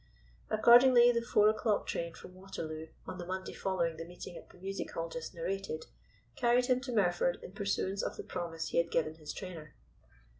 Accordingly 0.49 1.11
the 1.11 1.21
four 1.21 1.47
o'clock 1.47 1.85
train 1.85 2.15
from 2.15 2.33
Waterloo, 2.33 2.87
on 3.05 3.19
the 3.19 3.25
Monday 3.27 3.53
following 3.53 3.97
the 3.97 4.03
meeting 4.03 4.35
at 4.35 4.49
the 4.49 4.57
Music 4.57 4.89
Hall 4.93 5.07
just 5.09 5.35
narrated, 5.35 5.85
carried 6.35 6.65
him 6.65 6.81
to 6.81 6.91
Merford 6.91 7.37
in 7.43 7.51
pursuance 7.51 8.01
of 8.01 8.17
the 8.17 8.23
promise 8.23 8.69
he 8.69 8.79
had 8.79 8.89
given 8.89 9.13
his 9.13 9.31
trainer. 9.31 9.75